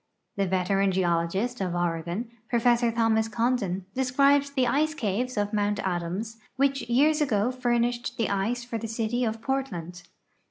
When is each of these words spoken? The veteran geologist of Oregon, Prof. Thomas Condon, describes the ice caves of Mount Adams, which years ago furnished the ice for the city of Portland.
The 0.35 0.47
veteran 0.47 0.91
geologist 0.91 1.61
of 1.61 1.75
Oregon, 1.75 2.31
Prof. 2.49 2.81
Thomas 2.95 3.27
Condon, 3.27 3.85
describes 3.93 4.49
the 4.49 4.65
ice 4.65 4.95
caves 4.95 5.37
of 5.37 5.53
Mount 5.53 5.77
Adams, 5.85 6.37
which 6.55 6.81
years 6.89 7.21
ago 7.21 7.51
furnished 7.51 8.17
the 8.17 8.27
ice 8.31 8.63
for 8.63 8.79
the 8.79 8.87
city 8.87 9.23
of 9.23 9.43
Portland. 9.43 10.01